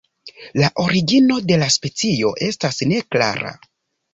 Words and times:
La 0.61 0.69
origino 0.83 1.37
de 1.51 1.59
la 1.65 1.67
specio 1.75 2.33
estas 2.49 2.81
neklara. 2.95 3.57